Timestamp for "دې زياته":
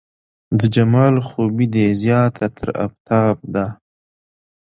1.75-2.45